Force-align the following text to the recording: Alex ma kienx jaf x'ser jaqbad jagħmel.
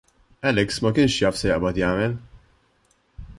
Alex 0.51 0.69
ma 0.83 0.89
kienx 0.95 1.17
jaf 1.19 1.35
x'ser 1.37 1.51
jaqbad 1.51 1.81
jagħmel. 1.83 2.17